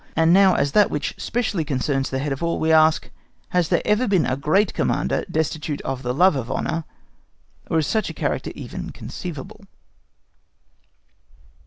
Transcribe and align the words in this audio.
And 0.15 0.33
now 0.33 0.55
as 0.55 0.69
to 0.69 0.73
that 0.73 0.89
which 0.89 1.13
specially 1.19 1.63
concerns 1.63 2.09
the 2.09 2.17
head 2.17 2.31
of 2.31 2.41
all, 2.41 2.59
we 2.59 2.71
ask, 2.71 3.11
Has 3.49 3.69
there 3.69 3.83
ever 3.85 4.07
been 4.07 4.25
a 4.25 4.35
great 4.35 4.73
Commander 4.73 5.23
destitute 5.29 5.79
of 5.83 6.01
the 6.01 6.11
love 6.11 6.35
of 6.35 6.49
honour, 6.49 6.85
or 7.69 7.77
is 7.77 7.85
such 7.85 8.09
a 8.09 8.13
character 8.15 8.51
even 8.55 8.89
conceivable? 8.93 9.61